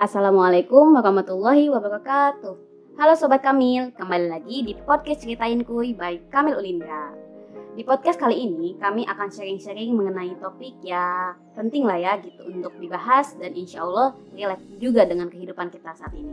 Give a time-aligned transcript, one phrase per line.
[0.00, 2.56] Assalamualaikum warahmatullahi wabarakatuh.
[2.96, 7.12] Halo Sobat Kamil, kembali lagi di podcast Ceritain Kuy by Kamil Ulinda.
[7.76, 12.72] Di podcast kali ini, kami akan sharing-sharing mengenai topik ya penting lah ya gitu untuk
[12.80, 16.32] dibahas dan insya Allah relate juga dengan kehidupan kita saat ini.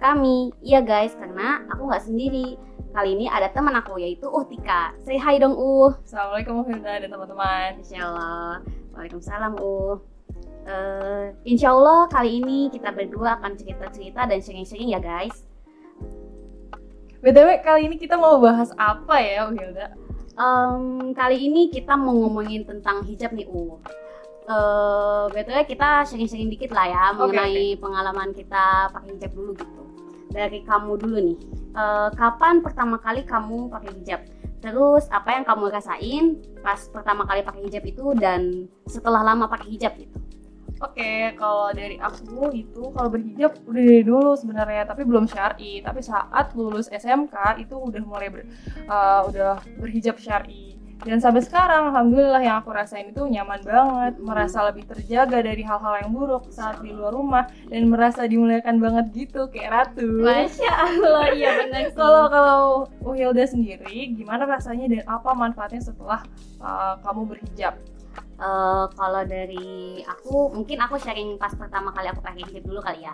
[0.00, 2.56] Kami, iya guys, karena aku nggak sendiri.
[2.96, 4.96] Kali ini ada teman aku yaitu Uhtika.
[5.04, 5.92] Say hi dong Uh.
[6.00, 7.76] Assalamualaikum Hilda dan teman-teman.
[7.76, 8.64] Insya Allah.
[8.96, 10.00] Waalaikumsalam Uh.
[10.70, 15.34] Uh, insya Allah kali ini kita berdua akan cerita-cerita dan sharing-sharing ya guys.
[17.20, 19.98] BTW kali ini kita mau bahas apa ya Hilda?
[20.38, 23.82] Um, kali ini kita mau ngomongin tentang hijab nih U.
[24.46, 27.80] Uh, BTW kita sharing-sharing dikit lah ya mengenai okay.
[27.82, 29.82] pengalaman kita pakai hijab dulu gitu.
[30.30, 31.38] Dari kamu dulu nih,
[31.74, 34.20] uh, kapan pertama kali kamu pakai hijab?
[34.62, 36.24] Terus apa yang kamu rasain
[36.62, 40.29] pas pertama kali pakai hijab itu dan setelah lama pakai hijab gitu?
[40.80, 45.84] Oke, okay, kalau dari aku itu kalau berhijab udah dari dulu sebenarnya, tapi belum syar'i.
[45.84, 48.48] Tapi saat lulus SMK itu udah mulai ber,
[48.88, 50.80] uh, udah berhijab syar'i.
[51.04, 56.00] Dan sampai sekarang, alhamdulillah yang aku rasain itu nyaman banget, merasa lebih terjaga dari hal-hal
[56.00, 60.24] yang buruk saat di luar rumah dan merasa dimuliakan banget gitu kayak ratu.
[60.24, 61.92] Masya Allah, iya benar.
[61.92, 62.60] kalau kalau
[63.04, 66.20] Uhilda sendiri, gimana rasanya dan apa manfaatnya setelah
[66.60, 67.76] uh, kamu berhijab?
[68.40, 73.04] Uh, kalau dari aku mungkin aku sharing pas pertama kali aku pakai hijab dulu kali
[73.04, 73.12] ya.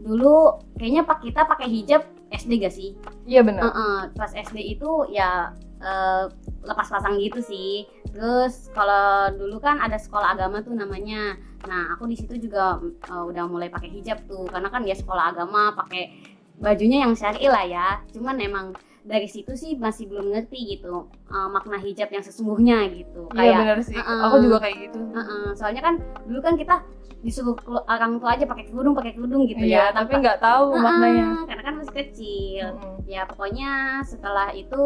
[0.00, 2.96] Dulu kayaknya pak kita pakai hijab SD gak sih?
[3.28, 3.68] Iya benar.
[3.68, 5.52] Uh -uh, pas SD itu ya
[5.84, 6.24] uh,
[6.64, 7.84] lepas pasang gitu sih.
[8.16, 11.36] Terus kalau dulu kan ada sekolah agama tuh namanya.
[11.68, 12.80] Nah aku di situ juga
[13.12, 14.48] uh, udah mulai pakai hijab tuh.
[14.48, 17.88] Karena kan ya sekolah agama pakai bajunya yang syar'i lah ya.
[18.08, 23.26] Cuman emang dari situ sih masih belum ngerti gitu uh, makna hijab yang sesungguhnya gitu.
[23.34, 23.96] Iya kayak, benar sih.
[23.98, 25.00] uh -uh, aku juga kayak gitu.
[25.02, 26.86] uh -uh, soalnya kan dulu kan kita
[27.22, 27.54] disuruh
[27.86, 29.94] orang tua aja pakai kerudung pakai kerudung gitu iya, ya.
[29.94, 31.46] tapi nggak tahu uh, maknanya.
[31.46, 32.66] karena kan masih kecil.
[32.78, 32.96] Uh -uh.
[33.06, 33.70] ya pokoknya
[34.06, 34.82] setelah itu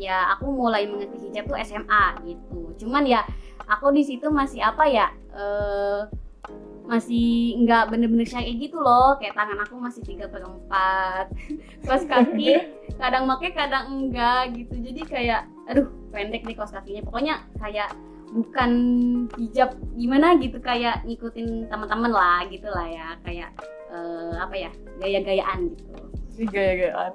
[0.00, 2.72] ya aku mulai mengerti hijab tuh SMA gitu.
[2.80, 3.24] Cuman ya
[3.68, 6.08] aku di situ masih apa ya uh,
[6.90, 9.14] masih nggak bener-bener kayak gitu loh.
[9.22, 11.30] Kayak tangan aku masih tiga per empat.
[11.86, 12.58] Kos kaki
[12.98, 14.74] kadang make kadang enggak gitu.
[14.74, 17.06] Jadi kayak aduh pendek nih kos kakinya.
[17.06, 17.94] Pokoknya kayak
[18.30, 18.70] bukan
[19.38, 23.08] hijab gimana gitu kayak ngikutin teman-teman lah gitu lah ya.
[23.22, 23.54] Kayak
[23.94, 25.94] uh, apa ya gaya-gayaan gitu.
[26.50, 27.12] Gaya-gayaan.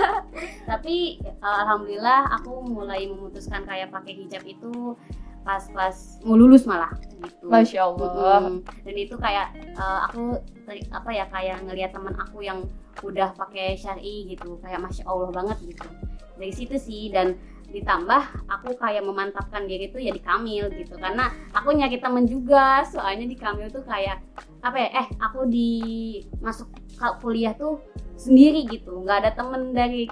[0.70, 4.96] Tapi uh, alhamdulillah aku mulai memutuskan kayak pakai hijab itu
[5.42, 7.46] pas pas mau lulus malah gitu.
[7.46, 8.40] Masya Allah.
[8.42, 8.58] Hmm.
[8.86, 10.38] Dan itu kayak uh, aku
[10.94, 12.64] apa ya kayak ngelihat teman aku yang
[13.02, 15.86] udah pakai syari gitu, kayak masya Allah banget gitu.
[16.38, 17.38] Dari situ sih dan
[17.72, 18.22] ditambah
[18.52, 23.24] aku kayak memantapkan diri tuh ya di Kamil gitu karena aku nyari temen juga soalnya
[23.24, 24.20] di Kamil tuh kayak
[24.60, 25.70] apa ya eh aku di
[26.44, 26.68] masuk
[27.24, 27.80] kuliah tuh
[28.20, 30.06] sendiri gitu nggak ada temen dari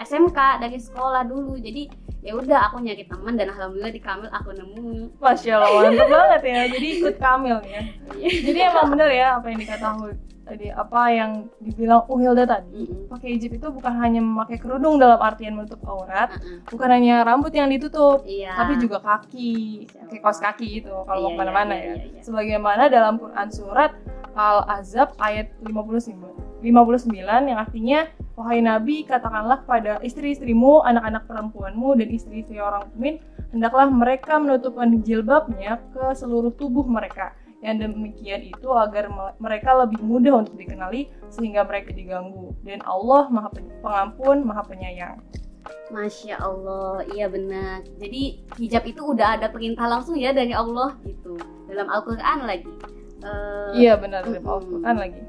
[0.00, 1.88] SMK dari sekolah dulu jadi
[2.26, 6.42] ya udah aku nyari teman dan alhamdulillah di Kamil aku nemu Masya Allah mantap banget
[6.42, 7.80] ya jadi ikut Kamil ya
[8.18, 13.10] jadi emang bener ya apa yang dikatakan tadi apa yang dibilang Uhilda tadi mm -hmm.
[13.10, 16.58] pakai hijab itu bukan hanya memakai kerudung dalam artian menutup aurat mm -hmm.
[16.70, 18.54] bukan hanya rambut yang ditutup iya.
[18.54, 22.04] tapi juga kaki kayak kaos kaki itu kalau iya, mau ke mana-mana iya, ya iya,
[22.14, 22.20] iya.
[22.22, 23.90] sebagaimana dalam Quran surat
[24.38, 28.06] Al Azab ayat 59 59 yang artinya
[28.36, 33.16] Wahai Nabi, katakanlah kepada istri-istrimu, anak-anak perempuanmu, dan istri-istri orang mukmin,
[33.48, 37.32] hendaklah mereka menutupkan jilbabnya ke seluruh tubuh mereka.
[37.64, 39.08] Yang demikian itu agar
[39.40, 42.52] mereka lebih mudah untuk dikenali sehingga mereka diganggu.
[42.60, 43.48] Dan Allah Maha
[43.80, 45.16] Pengampun, Maha Penyayang.
[45.88, 47.88] Masya Allah, iya benar.
[47.96, 51.40] Jadi hijab itu udah ada perintah langsung ya dari Allah gitu
[51.72, 52.68] dalam Al-Quran lagi.
[53.24, 55.22] Uh, iya benar dalam Al-Quran lagi.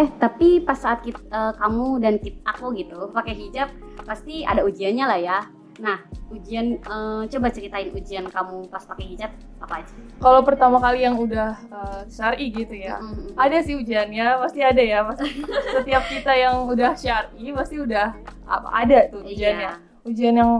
[0.00, 3.68] Eh tapi pas saat kita, uh, kamu dan kita, aku gitu pakai hijab
[4.06, 5.38] pasti ada ujiannya lah ya.
[5.82, 9.28] Nah ujian uh, coba ceritain ujian kamu pas pakai hijab
[9.60, 9.94] apa aja?
[10.22, 13.36] Kalau pertama kali yang udah uh, syari gitu ya, mm-hmm.
[13.36, 15.04] ada sih ujiannya pasti ada ya.
[15.04, 15.42] Pasti
[15.74, 18.16] setiap kita yang udah syari pasti udah
[18.46, 19.30] apa ada tuh iya.
[19.36, 19.72] ujiannya.
[19.76, 19.88] Iya.
[20.08, 20.52] Ujian yang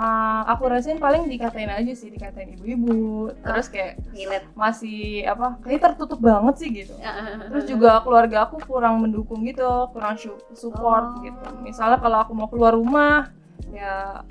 [0.00, 3.28] uh, aku rasain paling dikatain aja sih dikatain ibu-ibu.
[3.44, 4.44] Ah, terus kayak Gilet.
[4.56, 6.96] masih apa kayak tertutup banget sih gitu.
[7.52, 10.16] Terus juga keluarga aku kurang mendukung gitu kurang
[10.56, 11.22] support oh.
[11.22, 11.46] gitu.
[11.60, 13.28] Misalnya kalau aku mau keluar rumah
[13.70, 14.24] ya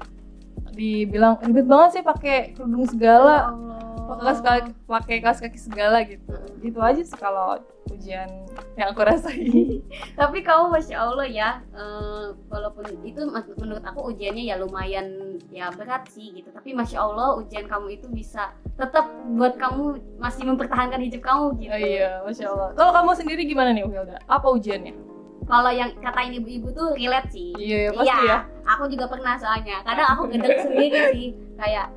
[0.74, 3.54] dibilang ribet banget sih pakai kerudung segala.
[3.54, 3.80] Oh
[4.18, 6.34] kaos kaki pakai kaos kaki segala gitu.
[6.64, 8.30] Gitu aja sih kalau ujian
[8.78, 9.82] yang aku rasain.
[10.20, 13.22] Tapi kamu masya allah ya uh, walaupun itu
[13.58, 16.50] menurut aku ujiannya ya lumayan ya berat sih gitu.
[16.54, 21.74] Tapi masya allah ujian kamu itu bisa tetap buat kamu masih mempertahankan hidup kamu gitu.
[21.74, 22.70] Oh, iya masya allah.
[22.74, 24.18] Kalau kamu sendiri gimana nih Wilda?
[24.26, 25.10] Apa ujiannya?
[25.50, 27.50] Kalau yang katain ibu-ibu tuh relate sih.
[27.58, 28.40] Iya, iya pasti iya, ya.
[28.70, 29.82] aku juga pernah soalnya.
[29.82, 31.28] Kadang aku gedek sendiri sih.
[31.58, 31.90] Kayak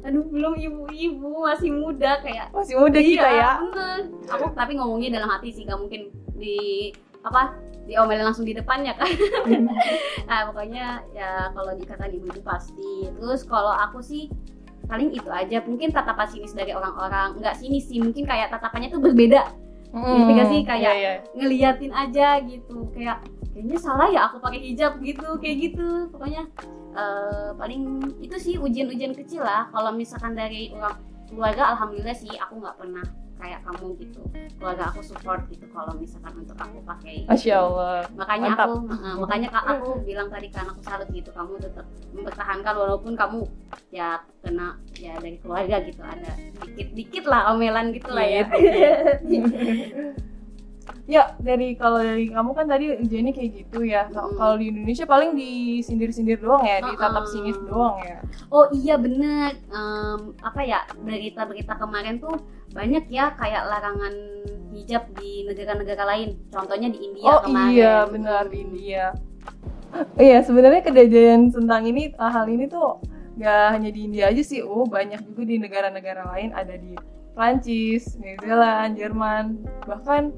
[0.00, 3.50] aduh belum ibu-ibu masih muda kayak masih muda iya, kita ya.
[3.60, 4.00] bener.
[4.32, 6.08] aku tapi ngomongnya dalam hati sih gak mungkin
[6.40, 6.88] di
[7.20, 7.52] apa
[7.84, 9.10] diomelin langsung di depannya kan.
[10.30, 13.10] Nah pokoknya ya kalau dikatain ibu-ibu pasti.
[13.18, 14.30] Terus kalau aku sih
[14.86, 15.58] paling itu aja.
[15.66, 17.42] Mungkin tatapan sinis dari orang-orang.
[17.42, 19.50] Nggak sini sih mungkin kayak tatapannya tuh berbeda
[19.94, 20.60] hmm, gak sih?
[20.62, 21.16] Kayak yeah, yeah.
[21.34, 22.88] ngeliatin aja gitu.
[22.94, 26.10] Kayak kayaknya salah ya aku pakai hijab gitu kayak gitu.
[26.10, 26.46] Pokoknya
[26.94, 29.70] uh, paling itu sih ujian-ujian kecil lah.
[29.70, 30.98] Kalau misalkan dari orang
[31.30, 33.06] keluarga alhamdulillah sih aku nggak pernah
[33.40, 34.22] kayak kamu gitu.
[34.60, 37.24] Keluarga aku support gitu kalau misalkan untuk aku pakai.
[37.24, 38.04] Masya Allah.
[38.12, 38.68] Makanya Mantap.
[38.68, 43.12] aku uh, makanya kak aku bilang tadi kan aku salut gitu kamu tetap mempertahankan walaupun
[43.16, 43.40] kamu
[43.90, 46.30] ya kena ya dari keluarga gitu ada
[46.62, 48.44] dikit dikit lah omelan gitu lah ya.
[48.52, 48.92] Iya,
[51.10, 54.06] Ya, dari kalau dari kamu kan tadi ujiannya kayak gitu ya.
[54.14, 54.30] Hmm.
[54.38, 56.94] Kalau di Indonesia paling disindir-sindir doang ya, uh-uh.
[56.94, 58.22] ditatap sinis doang ya.
[58.54, 59.58] Oh iya bener.
[59.74, 62.38] Um, apa ya berita-berita kemarin tuh
[62.70, 64.14] banyak ya kayak larangan
[64.70, 66.38] hijab di negara-negara lain.
[66.54, 67.66] Contohnya di India oh, kemarin.
[67.66, 69.04] Oh iya benar di India.
[70.14, 73.02] Iya sebenarnya kejadian tentang ini hal ini tuh
[73.42, 76.94] gak hanya di India aja sih, oh banyak juga di negara-negara lain ada di
[77.34, 80.30] Prancis, New Zealand, Jerman, bahkan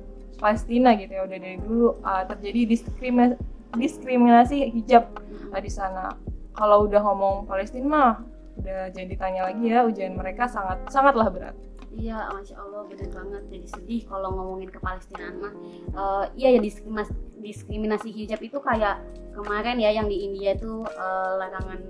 [0.42, 3.38] Palestina gitu ya udah dari dulu uh, terjadi diskriminasi
[3.78, 5.14] diskriminasi hijab
[5.54, 6.10] uh, di sana.
[6.52, 8.12] Kalau udah ngomong Palestina mah
[8.58, 11.56] udah jadi tanya lagi ya ujian mereka sangat sangatlah berat.
[11.92, 13.42] Iya, masya Allah bener banget.
[13.52, 15.52] Jadi sedih kalau ngomongin ke Palestina mah.
[15.92, 19.04] Uh, iya ya diskriminasi, hijab itu kayak
[19.36, 21.80] kemarin ya yang di India tuh uh, larangan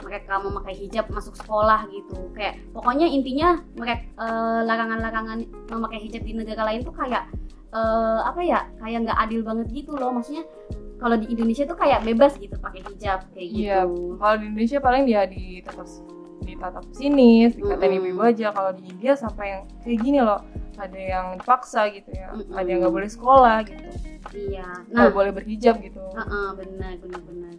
[0.00, 2.32] mereka memakai hijab masuk sekolah gitu.
[2.32, 7.28] Kayak pokoknya intinya mereka uh, larangan-larangan memakai hijab di negara lain tuh kayak
[7.74, 10.44] uh, apa ya kayak nggak adil banget gitu loh maksudnya
[11.00, 13.64] kalau di Indonesia tuh kayak bebas gitu pakai hijab kayak iya, gitu.
[13.64, 15.88] Iya, kalau di Indonesia paling dia di tetap
[16.40, 18.10] di tatap sini, dikatain mm -hmm.
[18.12, 18.48] ibu aja.
[18.52, 20.40] Kalau di India sampai yang kayak gini loh,
[20.76, 22.58] ada yang dipaksa gitu ya, mm -hmm.
[22.60, 23.88] ada yang nggak boleh sekolah gitu.
[24.36, 24.68] Iya.
[24.92, 26.00] Nah, nggak boleh berhijab gitu.
[26.00, 27.54] Uh -uh, benar, benar, benar.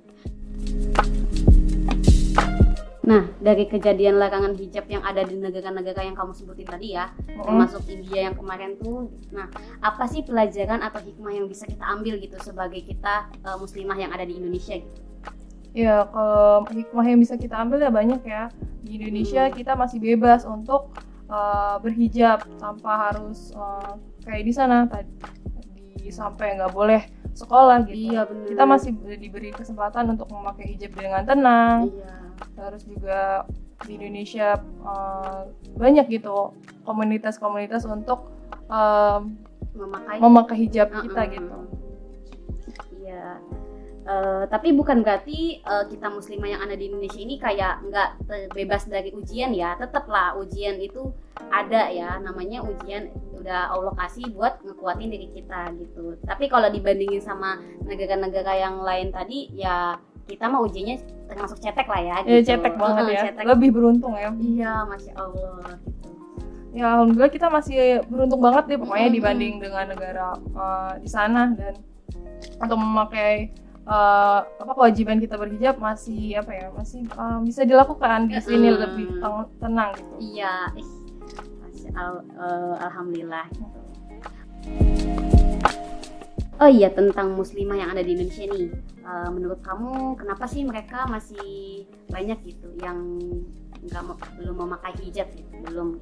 [3.01, 7.42] Nah, dari kejadian larangan hijab yang ada di negara-negara yang kamu sebutin tadi ya, hmm.
[7.42, 9.50] termasuk India yang kemarin tuh, nah
[9.81, 14.13] apa sih pelajaran atau hikmah yang bisa kita ambil gitu sebagai kita uh, muslimah yang
[14.13, 15.01] ada di Indonesia gitu?
[15.74, 18.53] Ya, kalau hikmah yang bisa kita ambil ya banyak ya.
[18.86, 19.54] Di Indonesia hmm.
[19.57, 20.94] kita masih bebas untuk
[21.25, 23.97] uh, berhijab tanpa harus uh,
[24.30, 25.09] kayak di sana tadi
[26.13, 27.01] sampai nggak boleh
[27.33, 28.13] sekolah gitu.
[28.13, 28.45] Iya, bener.
[28.51, 31.89] Kita masih diberi kesempatan untuk memakai hijab dengan tenang.
[31.89, 32.10] Iya
[32.55, 33.45] terus juga
[33.85, 36.53] di Indonesia uh, banyak gitu
[36.85, 38.29] komunitas-komunitas untuk
[38.69, 39.25] uh,
[39.73, 40.17] memakai.
[40.21, 41.57] memakai hijab uh, kita gitu.
[43.01, 43.41] Iya.
[44.01, 48.89] Uh, tapi bukan berarti uh, kita muslimah yang ada di Indonesia ini kayak nggak terbebas
[48.89, 49.77] dari ujian ya.
[49.77, 51.13] Tetaplah ujian itu
[51.53, 52.17] ada ya.
[52.17, 56.17] Namanya ujian udah Allah kasih buat ngekuatin diri kita gitu.
[56.25, 60.01] Tapi kalau dibandingin sama negara-negara yang lain tadi ya
[60.31, 60.98] kita mah ujiannya
[61.28, 62.31] termasuk cetek lah ya iya, gitu.
[62.31, 63.21] Ya, cetek banget ya.
[63.31, 63.44] Cetek.
[63.47, 64.30] Lebih beruntung ya.
[64.35, 65.76] Iya, masya Allah.
[65.83, 66.09] Gitu.
[66.71, 69.19] Ya alhamdulillah kita masih beruntung banget deh pokoknya mm -hmm.
[69.19, 71.76] dibanding dengan negara uh, di sana dan
[72.64, 73.52] untuk memakai
[73.83, 78.76] uh, apa kewajiban kita berhijab masih apa ya masih uh, bisa dilakukan di sini mm
[78.76, 78.83] -hmm.
[78.88, 79.07] lebih
[79.59, 80.16] tenang gitu.
[80.31, 80.56] Iya,
[81.59, 83.45] masya Allah, uh, alhamdulillah.
[83.52, 83.81] Gitu.
[86.61, 88.69] Oh iya tentang muslimah yang ada di Indonesia nih.
[89.01, 93.18] Uh, menurut kamu kenapa sih mereka masih banyak gitu yang
[93.81, 94.06] nggak
[94.37, 95.97] belum memakai hijab gitu belum?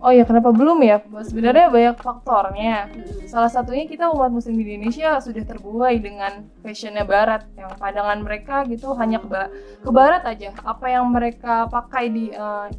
[0.00, 1.04] Oh ya kenapa belum ya?
[1.28, 2.88] Sebenarnya banyak faktornya.
[2.88, 3.28] Hmm.
[3.28, 8.64] Salah satunya kita umat muslim di Indonesia sudah terbuai dengan fashionnya Barat yang pandangan mereka
[8.64, 9.52] gitu hanya ke, ba
[9.84, 10.56] ke Barat aja.
[10.64, 12.72] Apa yang mereka pakai di uh,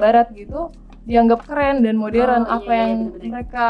[0.00, 0.72] Barat gitu
[1.04, 2.48] dianggap keren dan modern.
[2.48, 3.30] Oh, apa iya, yang bener -bener.
[3.30, 3.68] mereka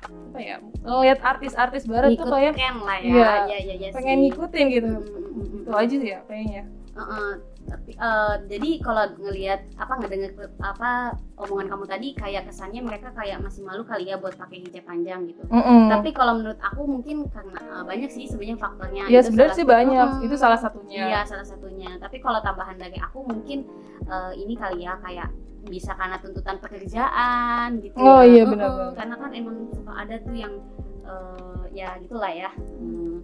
[0.00, 0.56] ya apa ya
[0.86, 4.22] ngeliat artis-artis barat tuh kayak lah ya, ya, ya, ya, ya pengen sih.
[4.30, 5.60] ngikutin gitu hmm, hmm, hmm, hmm.
[5.66, 6.62] itu aja sih ya kayaknya
[6.94, 7.30] uh -uh.
[7.66, 10.30] tapi uh, jadi kalau ngelihat apa ngedenger
[10.62, 14.86] apa omongan kamu tadi kayak kesannya mereka kayak masih malu kali ya buat pakai hijab
[14.86, 15.82] panjang gitu mm -hmm.
[15.90, 20.08] tapi kalau menurut aku mungkin karena uh, banyak sih sebenarnya faktornya ya sebenarnya sih banyak
[20.14, 23.66] uh, itu salah satunya iya salah satunya tapi kalau tambahan dari aku mungkin
[24.06, 25.30] uh, ini kali ya kayak
[25.68, 28.30] bisa karena tuntutan pekerjaan gitu oh ya.
[28.40, 30.54] iya benar benar karena kan emang suka ada tuh yang
[31.04, 33.20] uh, ya gitulah ya Hmm.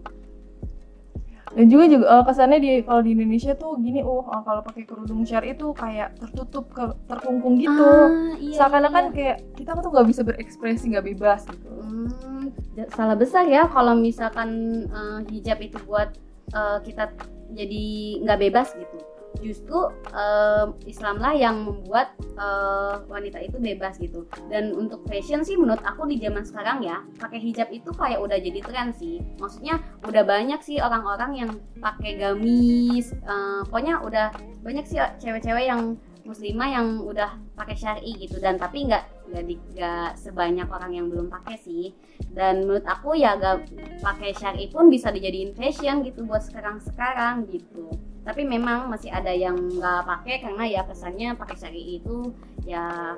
[1.56, 4.82] dan juga juga eh, kesannya di kalau di Indonesia tuh gini oh eh, kalau pakai
[4.84, 9.14] kerudung syari itu kayak tertutup ke terkungkung gitu Ah, iya, seakan-akan iya.
[9.14, 12.52] kayak kita tuh nggak bisa berekspresi nggak bebas gitu Hmm,
[12.92, 14.50] salah besar ya kalau misalkan
[14.92, 16.12] uh, hijab itu buat
[16.52, 17.14] uh, kita
[17.54, 17.84] jadi
[18.26, 18.98] nggak bebas gitu.
[19.42, 24.24] Justru um, Islam lah yang membuat uh, wanita itu bebas gitu.
[24.48, 28.38] Dan untuk fashion sih menurut aku di zaman sekarang ya pakai hijab itu kayak udah
[28.38, 29.22] jadi tren sih.
[29.40, 31.50] Maksudnya udah banyak sih orang-orang yang
[31.80, 33.12] pakai gamis.
[33.26, 34.26] uh, pokoknya udah
[34.64, 40.66] banyak sih cewek-cewek yang muslimah yang udah pakai syari gitu dan tapi nggak nggak sebanyak
[40.66, 41.94] orang yang belum pakai sih
[42.34, 43.70] dan menurut aku ya gak
[44.02, 47.90] pakai syari pun bisa dijadiin fashion gitu buat sekarang sekarang gitu
[48.26, 52.34] tapi memang masih ada yang nggak pakai karena ya kesannya pakai syari itu
[52.66, 53.14] ya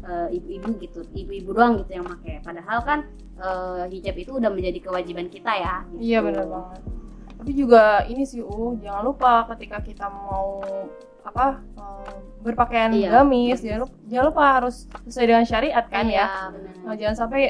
[0.00, 2.98] eh, ibu-ibu gitu ibu-ibu doang gitu yang pakai padahal kan
[3.36, 6.00] eh, hijab itu udah menjadi kewajiban kita ya gitu.
[6.00, 6.80] iya benar banget
[7.36, 10.64] tapi juga ini sih uh jangan lupa ketika kita mau
[11.20, 13.10] apa eh, berpakaian Iya.
[13.12, 16.74] gamis jangan lupa, jangan lupa harus sesuai dengan syariat kan Iya, ya benar.
[16.86, 17.42] Nah, jangan sampai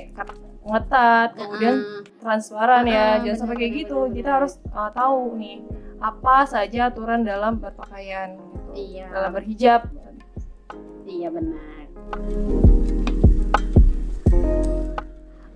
[0.67, 2.01] ngetat kemudian Heeh.
[2.19, 5.57] transparan ya Ah, jangan sampai kayak benar, gitu benar, kita harus uh, tahu nih
[5.97, 9.09] apa saja aturan dalam berpakaian gitu Iya.
[9.13, 9.89] dalam berhijab
[11.07, 11.87] Iya benar.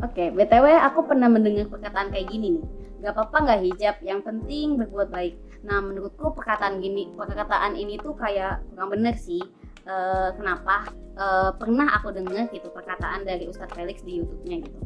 [0.00, 2.64] Oke, btw aku pernah mendengar perkataan kayak gini nih.
[3.02, 5.34] Gak apa-apa nggak hijab, yang penting berbuat baik.
[5.66, 9.42] Nah menurutku perkataan gini, perkataan ini tuh kayak kurang bener sih.
[9.90, 10.86] Eh, kenapa?
[11.18, 14.78] Eh, pernah aku dengar gitu perkataan dari Ustadz Felix di YouTube-nya gitu.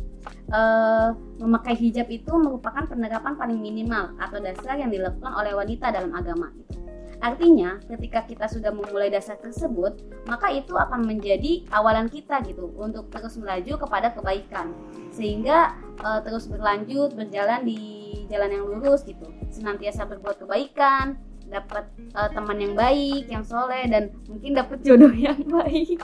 [0.49, 1.09] Eh,
[1.45, 6.49] memakai hijab itu merupakan penerapan paling minimal atau dasar yang dilakukan oleh wanita dalam agama.
[6.57, 6.81] Gitu.
[7.21, 13.09] Artinya, ketika kita sudah memulai dasar tersebut, maka itu akan menjadi awalan kita gitu untuk
[13.13, 14.73] terus melaju kepada kebaikan
[15.13, 17.81] sehingga eh, terus berlanjut berjalan di
[18.27, 21.21] jalan yang lurus gitu senantiasa berbuat kebaikan
[21.55, 26.03] dapat eh, teman yang baik yang soleh dan mungkin dapat jodoh yang baik.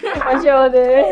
[0.00, 1.04] Masya allah deh.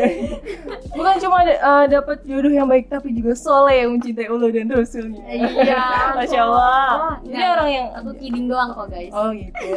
[0.97, 5.23] Bukan cuma uh, dapat jodoh yang baik tapi juga soleh yang mencintai Allah dan Rasulnya.
[5.29, 5.85] Iya
[6.17, 6.89] masya allah.
[6.97, 9.13] Oh, jadi orang yang aku kidding doang kok guys.
[9.13, 9.77] Oh gitu.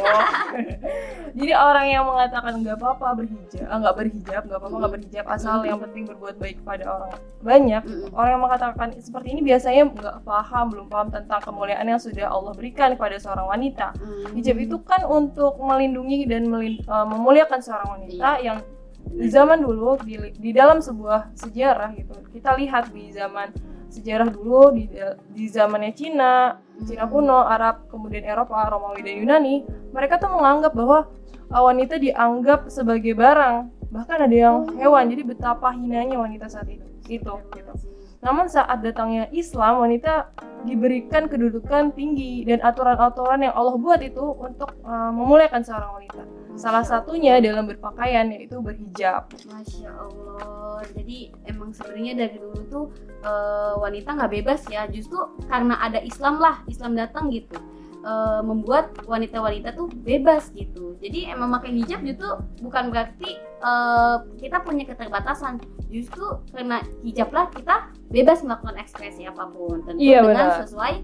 [1.30, 5.62] Jadi orang yang mengatakan nggak apa-apa berhijab, ah, nggak berhijab, nggak apa-apa nggak berhijab, asal
[5.62, 7.82] yang penting berbuat baik pada orang banyak.
[8.10, 12.52] Orang yang mengatakan seperti ini biasanya nggak paham, belum paham tentang kemuliaan yang sudah Allah
[12.58, 13.94] berikan kepada seorang wanita.
[14.00, 14.32] Hmm.
[14.32, 18.44] Hijab itu kan untuk melindungi dan melin- eh, memuliakan seorang wanita Iya.
[18.44, 18.58] yang
[19.00, 22.14] di zaman dulu di, di dalam sebuah sejarah gitu.
[22.30, 23.52] Kita lihat di zaman
[23.90, 24.86] sejarah dulu di
[25.30, 27.12] di zamannya Cina, Cina Hmm.
[27.12, 31.10] kuno, Arab, kemudian Eropa, Romawi dan Yunani, mereka tuh menganggap bahwa
[31.50, 34.72] uh, wanita dianggap sebagai barang, bahkan ada yang Oh.
[34.78, 35.10] hewan.
[35.10, 36.86] Jadi betapa hinanya wanita saat itu.
[37.10, 37.72] Itu gitu.
[38.20, 40.28] Namun saat datangnya Islam, wanita
[40.68, 46.22] diberikan kedudukan tinggi dan aturan-aturan yang Allah buat itu untuk uh, memuliakan seorang wanita.
[46.60, 49.32] Salah satunya dalam berpakaian yaitu berhijab.
[49.48, 50.84] Masya Allah.
[50.92, 52.84] Jadi emang sebenarnya dari dulu tuh
[53.24, 54.84] eh, wanita nggak bebas ya.
[54.90, 55.16] Justru
[55.48, 57.56] karena ada Islam lah, Islam datang gitu,
[58.00, 60.96] eh, membuat wanita-wanita tuh bebas gitu.
[60.98, 62.28] Jadi emang pakai hijab justru
[62.60, 65.60] bukan berarti eh, kita punya keterbatasan.
[65.90, 66.22] Justru
[66.54, 70.58] karena hijab lah kita bebas melakukan ekspresi apa pun, tentu Iya, dengan benar.
[70.62, 70.94] sesuai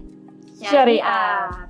[0.57, 0.71] Syariat.
[0.71, 1.67] syariat.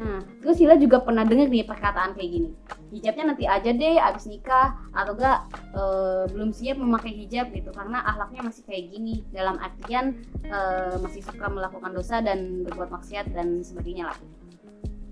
[0.00, 2.50] Nah, terus Sila juga pernah dengar nih perkataan kayak gini.
[2.90, 5.38] Hijabnya nanti aja deh abis nikah atau enggak
[5.72, 11.22] eh, belum siap memakai hijab gitu karena akhlaknya masih kayak gini dalam artian eh, masih
[11.22, 14.18] suka melakukan dosa dan berbuat maksiat dan sebagainya lah.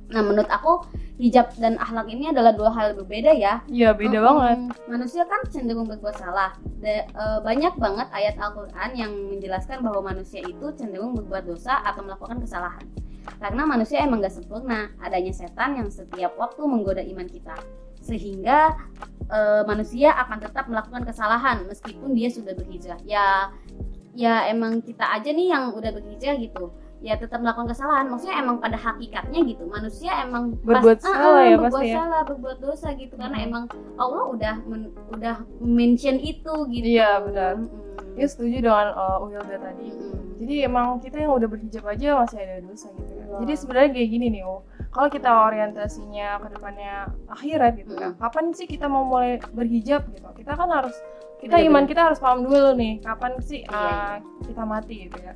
[0.09, 0.89] Nah, menurut aku
[1.21, 3.61] hijab dan akhlak ini adalah dua hal berbeda ya.
[3.69, 4.27] Iya, beda Mm-mm.
[4.27, 4.59] banget.
[4.89, 6.57] Manusia kan cenderung berbuat salah.
[6.81, 12.01] Da- eh, banyak banget ayat Al-Quran yang menjelaskan bahwa manusia itu cenderung berbuat dosa atau
[12.01, 12.89] melakukan kesalahan.
[13.37, 17.55] Karena manusia emang gak sempurna, adanya setan yang setiap waktu menggoda iman kita.
[18.01, 18.73] Sehingga
[19.29, 22.97] eh, manusia akan tetap melakukan kesalahan meskipun dia sudah berhijrah.
[23.05, 23.53] Ya
[24.17, 26.73] ya emang kita aja nih yang udah berhijrah gitu.
[26.99, 28.11] Ya tetap melakukan kesalahan.
[28.11, 29.69] Maksudnya emang pada hakikatnya gitu.
[29.69, 31.95] Manusia emang pas- Berbuat Ah, salah ah, ya berbuat pasti ya.
[31.95, 33.47] salah, berbuat dosa gitu karena Hmm.
[33.47, 36.87] emang Allah udah men- udah mention itu gitu.
[36.89, 37.55] Iya, benar.
[37.55, 38.19] Mm-mm.
[38.19, 39.95] Ya setuju dengan uh, Wilda tadi.
[39.95, 40.43] Mm-mm.
[40.43, 43.18] Jadi emang kita yang udah berhijab aja masih ada dosa gitu ya.
[43.29, 44.65] Jadi sebenarnya kayak gini nih, oh.
[44.89, 48.17] Kalau kita orientasinya ke depannya akhirat gitu kan.
[48.17, 50.29] Kapan sih kita mau mulai berhijab gitu?
[50.33, 50.97] Kita kan harus
[51.39, 51.71] kita Bener-bener.
[51.71, 55.33] iman kita harus paham dulu nih kapan sih Iya, uh, kita mati gitu ya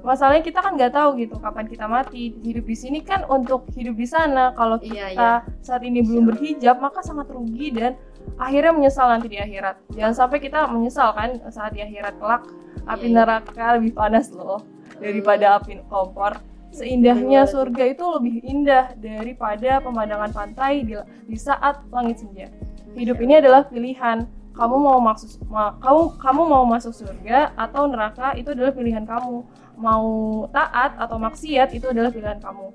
[0.00, 3.92] masalahnya kita kan nggak tahu gitu kapan kita mati hidup di sini kan untuk hidup
[3.92, 5.60] di sana kalau Iya, kita iya.
[5.60, 7.92] saat ini belum berhijab maka sangat rugi dan
[8.40, 12.42] akhirnya menyesal nanti di akhirat jangan sampai kita menyesal kan saat di akhirat kelak
[12.88, 13.16] api Iya, iya.
[13.20, 14.64] neraka lebih panas loh
[14.96, 16.40] daripada api kompor
[16.74, 22.50] seindahnya surga itu lebih indah daripada pemandangan pantai di, di saat langit senja.
[22.92, 24.26] Hidup ini adalah pilihan.
[24.54, 29.42] Kamu mau masuk ma- kamu kamu mau masuk surga atau neraka itu adalah pilihan kamu.
[29.74, 30.06] Mau
[30.50, 32.70] taat atau maksiat itu adalah pilihan kamu.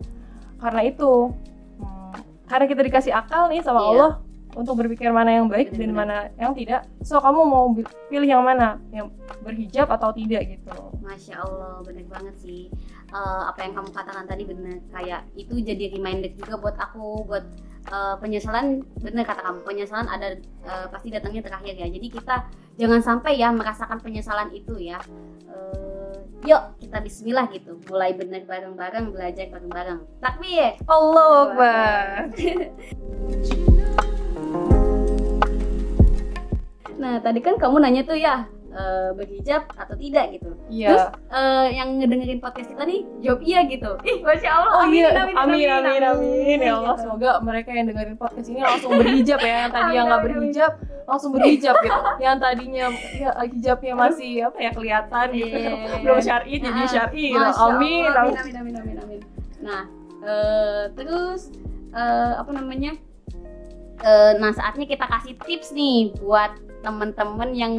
[0.59, 1.31] Karena itu
[1.79, 2.11] hmm,
[2.51, 3.87] karena kita dikasih akal nih sama Iya.
[3.95, 4.11] Allah
[4.57, 7.69] untuk berpikir mana yang baik dan mana yang tidak so kamu mau
[8.09, 9.13] pilih yang mana yang
[9.45, 12.69] berhijab atau tidak gitu Masya Allah, bener banget sih.
[13.09, 14.77] Eh, apa yang kamu katakan tadi bener.
[14.93, 17.41] Kayak itu jadi reminder juga buat aku, buat
[17.89, 18.85] eh, penyesalan.
[19.01, 21.89] Bener kata kamu, penyesalan ada eh, pasti datangnya terakhir ya.
[21.89, 22.45] Jadi kita
[22.77, 25.01] jangan sampai ya merasakan penyesalan itu ya.
[25.49, 26.15] Eh,
[26.45, 27.81] yuk kita Bismillah gitu.
[27.89, 29.99] Mulai bener bareng-bareng, belajar bareng-bareng.
[30.21, 30.77] Takbir.
[30.85, 32.29] Allah Akbar
[36.99, 40.51] Nah tadi kan kamu nanya tuh ya eh, berhijab atau tidak gitu.
[40.51, 43.91] Terus iya eh, yang ngedengerin podcast kita nih jawab iya gitu.
[44.05, 44.71] Ih, masya Allah.
[44.75, 46.93] Oh iya, amin, amin, amin, amin, ya Allah.
[46.93, 47.03] Gitu.
[47.07, 49.55] Semoga mereka yang dengerin podcast ini langsung berhijab ya.
[49.65, 50.39] Yang tadi yang nggak Amin, amin.
[50.43, 50.71] berhijab
[51.09, 51.99] langsung berhijab gitu.
[52.21, 52.85] Yang tadinya
[53.17, 55.55] ya, hijabnya masih apa ya kelihatan gitu.
[55.57, 55.97] Iya, iya, iya.
[56.05, 57.25] Belum syar'i jadi Ah, syar'i.
[57.33, 57.39] gitu.
[57.41, 58.33] Masya Amin, amin.
[58.37, 59.19] amin, amin, amin, amin.
[59.65, 59.81] Nah,
[60.21, 61.49] eh, terus
[61.89, 62.93] eh, apa namanya?
[64.39, 67.73] Nah saatnya kita kasih tips nih buat temen-temen yang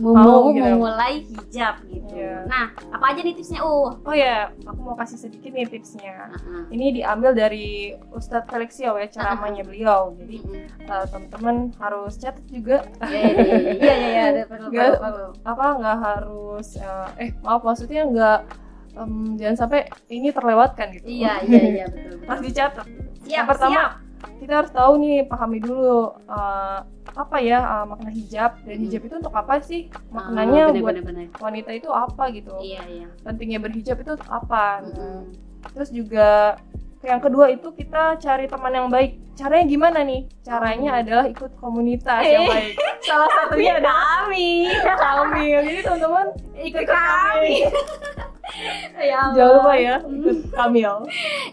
[0.00, 0.64] mau, gitu.
[0.66, 2.14] memulai hijab gitu.
[2.18, 2.46] Iya.
[2.50, 3.62] Nah, apa aja nih tipsnya?
[3.62, 6.34] Uh, Oh ya, aku mau kasih sedikit nih tipsnya.
[6.34, 6.66] uh-uh.
[6.70, 10.14] Ini diambil dari Ustadz Felixio ya ceramahnya beliau.
[10.18, 10.90] Jadi Mm-mm.
[10.90, 14.24] eh, teman-teman harus catat juga Iya, iya, iya, iya, iya,
[14.70, 14.86] iya,
[15.50, 18.38] apa nggak harus eh, eh maaf maksudnya nggak
[18.98, 21.06] em, jangan sampai ini terlewatkan gitu.
[21.06, 22.14] Iya, iya, iya, betul.
[22.18, 22.28] betul.
[22.30, 22.86] Harus dicatat.
[23.24, 24.03] Siap, yang pertama siap.
[24.36, 26.78] Kita harus tahu nih pahami dulu eh,
[27.14, 28.82] apa ya eh, makna hijab dan Hmm.
[28.84, 31.26] hijab itu untuk apa sih maknanya bener, buat bener, bener.
[31.38, 33.06] wanita itu apa gitu Iya, iya.
[33.22, 35.20] pentingnya berhijab itu apa Mm-mm.
[35.70, 36.58] terus juga
[37.04, 42.22] yang kedua itu kita cari teman yang baik caranya gimana nih caranya adalah ikut komunitas
[42.22, 42.74] yang baik
[43.08, 44.70] salah satunya adalah kami.
[44.80, 47.54] kami jadi teman-teman Ikut kami.
[49.10, 49.34] ya Allah.
[49.34, 50.94] jangan lupa ya ikut Kamil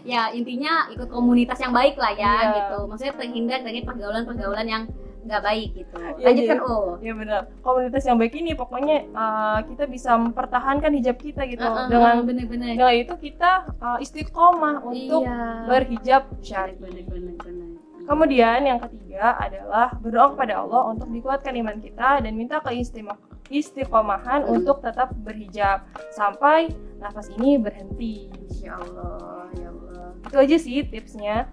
[0.06, 2.48] ya intinya ikut komunitas yang baik lah ya Iya.
[2.56, 4.82] gitu maksudnya terhindar dari pergaulan-pergaulan yang
[5.22, 6.66] nggak baik gitu Iya, lanjutkan iya.
[6.66, 7.40] oh Ya benar.
[7.62, 11.62] Komunitas yang baik ini pokoknya uh, kita bisa mempertahankan hijab kita gitu.
[11.62, 15.66] Uh-uh, Dengan bener-bener dengan itu kita uh, istiqomah untuk iya.
[15.66, 16.74] berhijab syar'i.
[16.78, 22.58] bener-bener bener Kemudian yang ketiga adalah berdoa kepada Allah untuk dikuatkan iman kita dan minta
[22.58, 24.58] keistimok- istiqomahan Hmm.
[24.58, 28.26] untuk tetap berhijab sampai nafas ini berhenti.
[28.50, 31.46] Insya Allah ya Allah Itu aja sih tipsnya.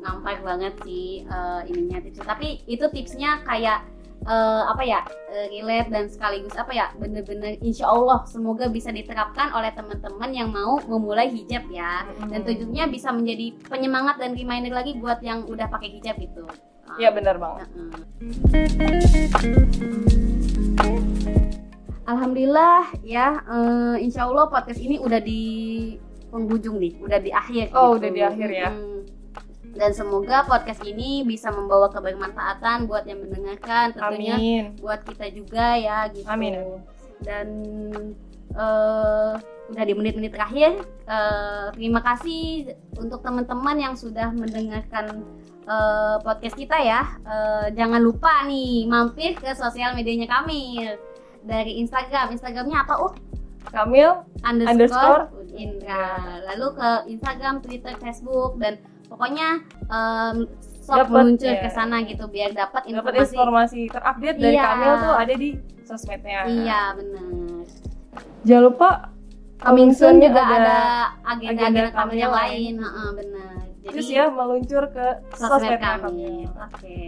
[0.00, 3.84] Nampak banget sih eh, ininya tipsnya tapi itu tipsnya kayak
[4.24, 5.00] eh, apa ya
[5.32, 10.48] eh, relate dan sekaligus apa ya bener-bener insya Allah semoga bisa diterapkan oleh teman-teman yang
[10.50, 15.68] mau memulai hijab ya dan tujuannya bisa menjadi penyemangat dan reminder lagi buat yang udah
[15.68, 16.44] pakai hijab itu
[16.98, 17.70] Ya benar banget.
[17.70, 17.94] Heeh.
[22.10, 25.42] Alhamdulillah ya, eh, insya Allah podcast ini udah di
[26.34, 27.70] penghujung nih, udah di akhir.
[27.70, 28.02] Oh, gitu.
[28.02, 28.68] udah di akhir ya.
[28.74, 28.89] Mm.
[29.70, 34.64] Dan semoga podcast ini bisa membawa kebermanfaatan buat yang mendengarkan, tentunya Amin.
[34.82, 36.26] buat kita juga ya gitu.
[36.26, 36.80] Amin, amin.
[37.22, 37.46] Dan
[38.50, 39.32] eh,
[39.70, 45.22] udah di menit-menit terakhir, eh, terima kasih untuk teman-teman yang sudah mendengarkan
[45.70, 47.06] eh, podcast kita ya.
[47.22, 50.82] Eh, jangan lupa nih mampir ke sosial medianya kami
[51.46, 52.34] dari Instagram.
[52.34, 52.94] Instagramnya apa?
[53.00, 53.12] Uh,
[53.70, 55.22] Kamil underscore, Underscore.
[55.54, 56.06] Indra.
[56.52, 59.48] Lalu ke Instagram, Twitter, Facebook dan pokoknya
[59.84, 60.36] em,
[60.80, 61.60] sok Dapet, meluncur ya.
[61.60, 63.34] ke sana gitu biar dapat dapat informasi.
[63.34, 64.64] informasi terupdate dari Iya.
[64.64, 65.48] Kamil tuh ada di
[65.82, 66.40] sosmednya.
[66.46, 67.66] Iya benar.
[68.42, 68.90] Jangan lupa
[69.60, 70.78] Coming soon juga ada ada
[71.28, 73.54] agenda-agenda agenda kami yang lain, Heeh, benar.
[73.80, 76.48] Jadi terus ya meluncur ke sosmed sosmed kami.
[76.48, 77.00] Oke.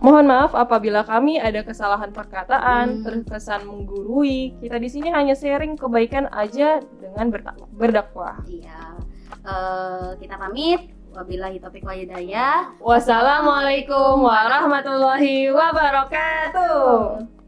[0.00, 3.02] Mohon maaf apabila kami ada kesalahan perkataan, Hmm.
[3.04, 4.58] terkesan menggurui.
[4.58, 7.30] Kita di sini hanya sharing kebaikan aja dengan
[7.70, 8.40] berdakwah.
[8.44, 8.98] Iya.
[9.40, 10.92] Eh, kita pamit.
[11.12, 12.72] Wabillahi taufiq wa hidayah.
[12.80, 17.41] Wassalamualaikum warahmatullahi wabarakatuh.